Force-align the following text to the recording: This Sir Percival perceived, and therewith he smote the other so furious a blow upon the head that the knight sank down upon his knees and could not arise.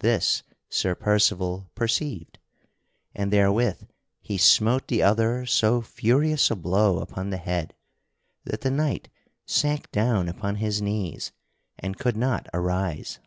This 0.00 0.42
Sir 0.68 0.96
Percival 0.96 1.70
perceived, 1.76 2.40
and 3.14 3.32
therewith 3.32 3.86
he 4.20 4.36
smote 4.36 4.88
the 4.88 5.00
other 5.00 5.46
so 5.46 5.80
furious 5.80 6.50
a 6.50 6.56
blow 6.56 6.98
upon 6.98 7.30
the 7.30 7.36
head 7.36 7.76
that 8.42 8.62
the 8.62 8.70
knight 8.72 9.10
sank 9.46 9.92
down 9.92 10.28
upon 10.28 10.56
his 10.56 10.82
knees 10.82 11.30
and 11.78 11.96
could 11.96 12.16
not 12.16 12.48
arise. 12.52 13.20